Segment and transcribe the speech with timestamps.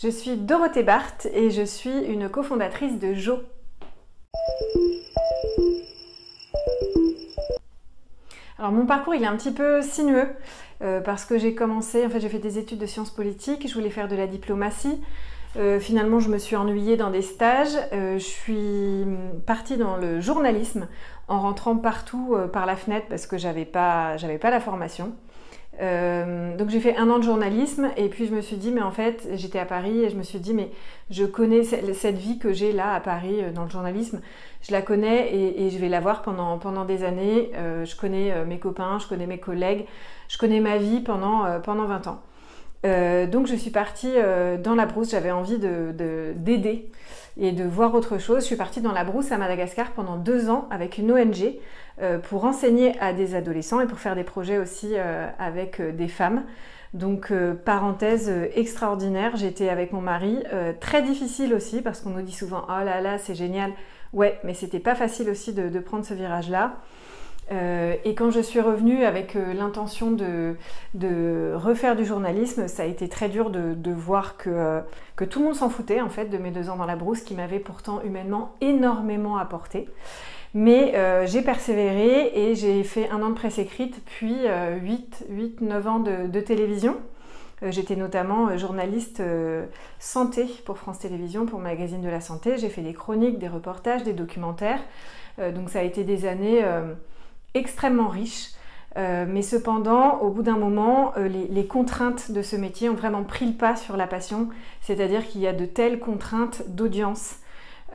[0.00, 3.40] Je suis Dorothée Barthes et je suis une cofondatrice de Jo.
[8.60, 10.28] Alors mon parcours il est un petit peu sinueux
[10.82, 13.74] euh, parce que j'ai commencé, en fait j'ai fait des études de sciences politiques, je
[13.74, 15.02] voulais faire de la diplomatie.
[15.56, 19.04] Euh, finalement je me suis ennuyée dans des stages, euh, je suis
[19.46, 20.86] partie dans le journalisme
[21.26, 25.16] en rentrant partout par la fenêtre parce que j'avais pas, j'avais pas la formation.
[25.80, 28.82] Euh, donc j'ai fait un an de journalisme et puis je me suis dit mais
[28.82, 30.72] en fait j'étais à Paris et je me suis dit mais
[31.08, 34.20] je connais cette vie que j'ai là à Paris euh, dans le journalisme,
[34.62, 37.52] je la connais et, je vais la voir pendant, pendant des années.
[37.54, 39.86] Euh, je connais mes copains, je connais mes collègues,
[40.28, 42.22] je connais ma vie pendant, pendant 20 ans.
[42.84, 44.14] Donc je suis partie
[44.62, 46.98] dans la brousse, j'avais envie d'aider de,
[47.38, 48.40] et de voir autre chose.
[48.40, 51.56] Je suis partie dans la brousse à Madagascar pendant deux ans avec une ONG
[52.00, 55.92] euh, pour enseigner à des adolescents et pour faire des projets aussi euh, avec euh,
[55.92, 56.44] des femmes.
[56.94, 57.34] Donc
[57.66, 60.42] parenthèse extraordinaire, j'étais avec mon mari,
[60.80, 63.72] très difficile aussi parce qu'on nous dit souvent oh là là c'est génial,
[64.14, 66.76] ouais mais c'était pas facile aussi de, prendre ce virage là.
[67.50, 70.56] Et quand je suis revenue avec l'intention de,
[71.54, 74.80] refaire du journalisme, ça a été très dur de, voir que,
[75.16, 77.22] que, tout le monde s'en foutait en fait de mes deux ans dans la brousse
[77.22, 79.88] qui m'avaient pourtant humainement énormément apporté.
[80.54, 84.36] Mais euh, j'ai persévéré et j'ai fait un an de presse écrite, puis
[84.82, 86.96] 8, 8 9 ans de, télévision.
[87.62, 89.22] Euh, j'étais notamment euh, journaliste
[89.98, 92.56] santé pour France Télévisions, pour magazine de la santé.
[92.56, 94.80] J'ai fait des chroniques, des reportages, des documentaires.
[95.54, 96.64] donc ça a été des années
[97.54, 98.50] extrêmement riches.
[98.96, 103.52] mais cependant, au bout d'un moment, les, contraintes de ce métier ont vraiment pris le
[103.52, 104.48] pas sur la passion,
[104.80, 107.36] c'est-à-dire qu'il y a de telles contraintes d'audience,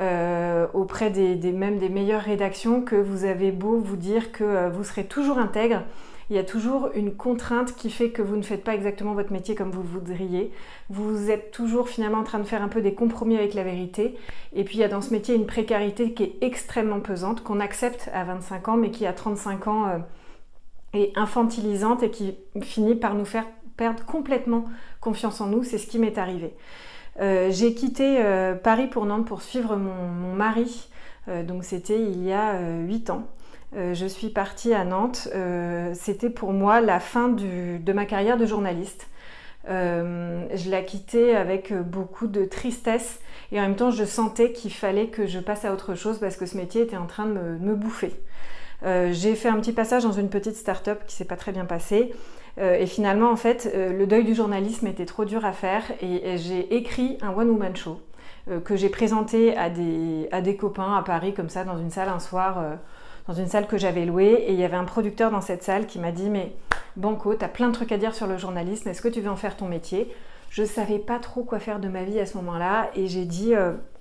[0.00, 4.68] euh, auprès des, même des meilleures rédactions que vous avez beau vous dire que euh,
[4.70, 5.82] vous serez toujours intègre,
[6.30, 9.34] il y a toujours une contrainte qui fait que vous ne faites pas exactement votre
[9.34, 10.50] métier comme vous voudriez.
[10.88, 14.16] Vous êtes toujours finalement en train de faire un peu des compromis avec la vérité.
[14.54, 17.60] Et puis il y a dans ce métier une précarité qui est extrêmement pesante, qu'on
[17.60, 19.98] accepte à 25 ans, mais qui à 35 ans euh,
[20.94, 23.44] est infantilisante et qui finit par nous faire
[23.76, 24.64] perdre complètement
[25.02, 25.64] confiance en nous.
[25.64, 26.54] C'est ce qui m'est arrivé.
[27.20, 30.88] Euh, j'ai quitté euh, Paris pour Nantes pour suivre mon, mari,
[31.28, 33.26] euh, donc c'était il y a 8 ans.
[33.74, 35.28] je suis partie à Nantes,
[35.94, 39.08] c'était pour moi la fin de ma carrière de journaliste.
[39.66, 45.08] je l'ai quitté avec beaucoup de tristesse et en même temps je sentais qu'il fallait
[45.08, 47.74] que je passe à autre chose parce que ce métier était en train de me
[47.74, 48.14] bouffer.
[48.84, 52.12] j'ai fait un petit passage dans une petite start-up qui s'est pas très bien passée.
[52.58, 55.82] Euh, et finalement, en fait, euh, le deuil du journalisme était trop dur à faire
[56.00, 58.00] et, j'ai écrit un one-woman show
[58.50, 61.90] euh, que j'ai présenté à des, à des, copains à Paris, comme ça, dans une
[61.90, 62.62] salle un soir,
[63.26, 64.44] dans une salle que j'avais louée.
[64.46, 66.52] Et il y avait un producteur dans cette salle qui m'a dit Mais
[66.96, 69.36] Banco, t'as plein de trucs à dire sur le journalisme, est-ce que tu veux en
[69.36, 70.12] faire ton métier?
[70.50, 73.54] Je savais pas trop quoi faire de ma vie à ce moment-là et j'ai dit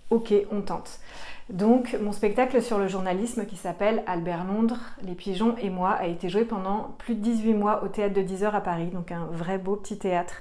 [0.10, 1.00] Ok, on tente.
[1.52, 6.08] Donc mon spectacle sur le journalisme qui s'appelle Albert Londres, Les Pigeons et moi a
[6.08, 9.12] été joué pendant plus de 18 mois au théâtre de 10 heures à Paris, donc
[9.12, 10.36] un vrai beau petit théâtre.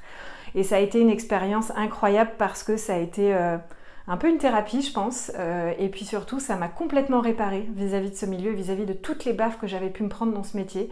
[0.55, 3.57] Et ça a été une expérience incroyable parce que ça a été euh,
[4.07, 5.33] un peu une thérapie, je pense.
[5.37, 9.25] Euh, et puis surtout, ça m'a complètement réparé vis-à-vis de ce milieu, vis-à-vis de toutes
[9.25, 10.91] les baffes que j'avais pu me prendre dans ce métier.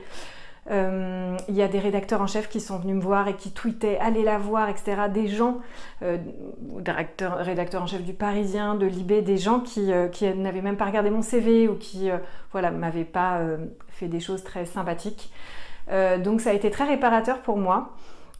[0.70, 3.52] Euh, il y a des rédacteurs en chef qui sont venus me voir et qui
[3.52, 5.02] tweetaient allez la voir, etc.
[5.12, 5.58] Des gens,
[6.02, 6.18] euh,
[6.84, 10.84] rédacteurs en chef du Parisien, de Libé, des gens qui, euh, qui n'avaient même pas
[10.84, 12.10] regardé mon CV ou qui
[12.52, 13.40] voilà, m'avaient pas
[13.88, 15.32] fait des choses très sympathiques.
[16.22, 17.94] donc ça a été très réparateur pour moi.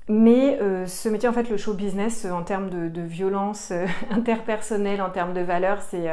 [0.08, 3.72] Mais ce métier, en fait, le show business, en termes de, violence
[4.10, 6.08] interpersonnelle, en termes de valeurs, c'est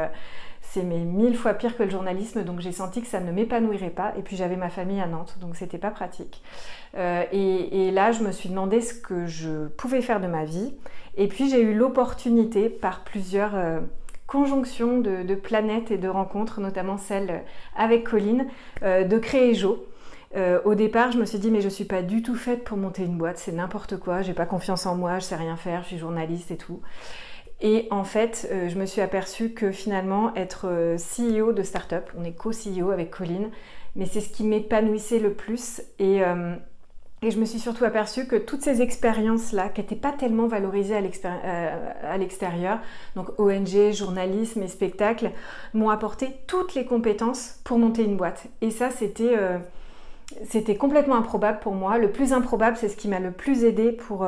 [0.82, 4.12] mille fois pire que le journalisme, donc j'ai senti que ça ne m'épanouirait pas.
[4.18, 6.42] Et puis j'avais ma famille à Nantes, donc c'était pas pratique.
[6.96, 10.74] Euh, et, là, je me suis demandé ce que je pouvais faire de ma vie.
[11.16, 13.80] Et puis j'ai eu l'opportunité, par plusieurs euh,
[14.26, 17.42] conjonctions de, planètes et de rencontres, notamment celle
[17.76, 18.46] avec Colline,
[18.82, 19.84] euh, de créer Jo.
[20.64, 23.04] Au départ, je me suis dit mais je suis pas du tout faite pour monter
[23.04, 25.88] une boîte, c'est n'importe quoi, j'ai pas confiance en moi, je sais rien faire, je
[25.88, 26.80] suis journaliste et tout.
[27.60, 32.10] Et en fait, euh, je me suis aperçue que finalement, être euh, CEO de start-up,
[32.18, 33.50] on est co-CEO avec Colline,
[33.94, 35.80] mais c'est ce qui m'épanouissait le plus.
[36.00, 36.54] Euh,
[37.22, 40.96] et, je me suis surtout aperçue que toutes ces expériences-là, qui n'étaient pas tellement valorisées
[40.96, 42.78] à l'extérieur,
[43.14, 45.30] donc ONG, journalisme et spectacle,
[45.72, 48.48] m'ont apporté toutes les compétences pour monter une boîte.
[48.60, 49.34] Et ça, c'était...
[50.44, 51.98] c'était complètement improbable pour moi.
[51.98, 54.26] Le plus improbable, c'est ce qui m'a le plus aidé pour,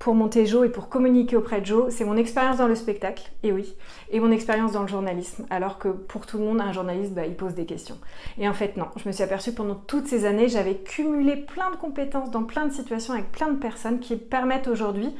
[0.00, 3.30] pour monter Joe et pour communiquer auprès de Joe, c'est mon expérience dans le spectacle,
[3.42, 3.76] et oui,
[4.10, 5.44] et mon expérience dans le journalisme.
[5.50, 7.98] Alors que pour tout le monde, un journaliste, bah, il pose des questions.
[8.38, 11.70] Et en fait, non, je me suis aperçue pendant toutes ces années, j'avais cumulé plein
[11.70, 15.14] de compétences dans plein de situations avec plein de personnes qui permettent aujourd'hui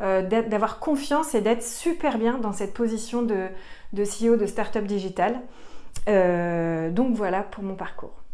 [0.00, 3.46] euh, d'avoir confiance et d'être super bien dans cette position de,
[3.94, 5.40] de CEO de Startup Digital.
[6.10, 8.25] Euh, donc voilà pour mon parcours.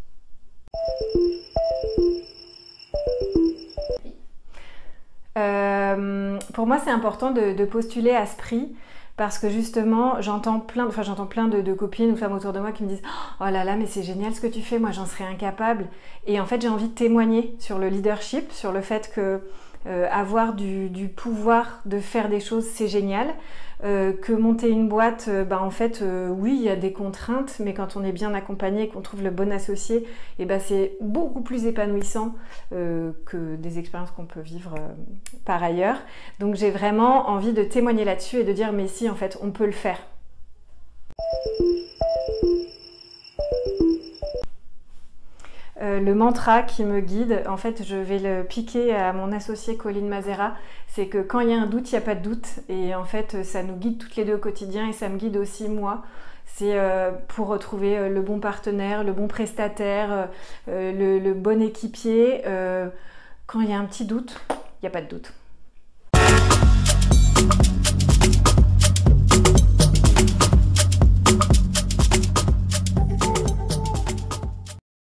[5.37, 8.75] Euh, pour moi, c'est important de, postuler à ce prix
[9.15, 12.71] parce que justement, j'entends plein, enfin, j'entends plein de, copines ou femmes autour de moi
[12.71, 13.01] qui me disent
[13.39, 15.87] Oh là là, mais c'est génial ce que tu fais, moi j'en serais incapable.
[16.25, 19.41] Et en fait, j'ai envie de témoigner sur le leadership, sur le fait que
[19.85, 23.33] euh, avoir du, pouvoir de faire des choses, c'est génial.
[23.83, 27.57] Euh, que monter une boîte, euh, bah, en fait, oui, il y a des contraintes,
[27.59, 30.07] mais quand on est bien accompagné et qu'on trouve le bon associé, et
[30.39, 32.33] eh ben, c'est beaucoup plus épanouissant
[32.71, 34.75] que des expériences qu'on peut vivre
[35.45, 35.97] par ailleurs.
[36.39, 39.51] Donc j'ai vraiment envie de témoigner là-dessus et de dire, mais si, en fait, on
[39.51, 39.99] peut le faire.
[46.03, 50.07] Le mantra qui me guide, en fait, je vais le piquer à mon associé Colline
[50.07, 50.53] Mazera,
[50.87, 52.47] c'est que quand il y a un doute, il n'y a pas de doute.
[52.69, 55.37] Et en fait, ça nous guide toutes les deux au quotidien et ça me guide
[55.37, 56.03] aussi moi.
[56.45, 60.29] C'est euh, pour retrouver euh, le bon partenaire, le bon prestataire,
[60.67, 62.41] le, bon équipier.
[63.47, 65.33] quand il y a un petit doute, il n'y a pas de doute.